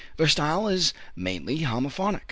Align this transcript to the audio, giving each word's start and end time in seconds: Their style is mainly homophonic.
Their 0.17 0.25
style 0.27 0.67
is 0.67 0.95
mainly 1.15 1.59
homophonic. 1.59 2.19